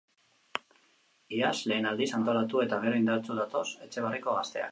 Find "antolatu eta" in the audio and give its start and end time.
2.21-2.81